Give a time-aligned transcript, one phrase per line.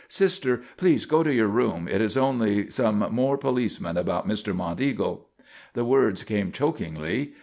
[0.07, 1.87] "Sister, please go to your room.
[1.87, 4.51] It is only some more policemen about Mr.
[4.51, 5.27] Monteagle!"
[5.75, 7.33] The words came chokingly.